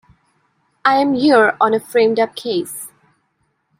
I'm 0.83 1.13
here 1.13 1.55
on 1.61 1.75
a 1.75 1.79
framed-up 1.79 2.35
case. 2.35 2.87